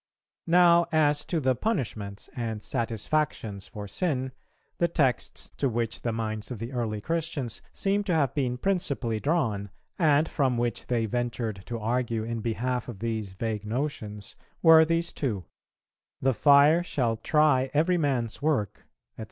[0.47, 4.31] "Now, as to the punishments and satisfactions for sin,
[4.79, 9.19] the texts to which the minds of the early Christians seem to have been principally
[9.19, 9.69] drawn,
[9.99, 15.13] and from which they ventured to argue in behalf of these vague notions, were these
[15.13, 15.45] two:
[16.19, 18.87] 'The fire shall try every man's work,'
[19.17, 19.19] &c.